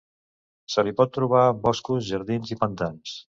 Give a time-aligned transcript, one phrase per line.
[0.75, 3.15] Se li pot trobar en boscos, jardins i pantans.